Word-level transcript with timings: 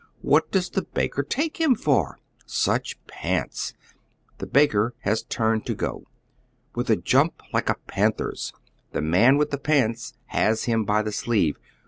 What 0.23 0.49
does 0.49 0.71
the 0.71 0.81
baker 0.81 1.21
take 1.21 1.57
him 1.61 1.75
for? 1.75 2.17
Such 2.47 2.97
pants—, 3.05 3.75
The 4.39 4.47
baker 4.47 4.95
has 5.01 5.21
tnrned 5.23 5.63
to 5.65 5.75
go. 5.75 6.07
With 6.73 6.89
a 6.89 6.95
jump 6.95 7.39
like 7.53 7.69
a 7.69 7.75
panther's, 7.85 8.51
the 8.93 9.01
man 9.03 9.37
with 9.37 9.51
the 9.51 9.59
pants 9.59 10.13
has 10.25 10.63
him 10.63 10.85
by 10.85 11.03
the 11.03 11.11
sleeve. 11.11 11.59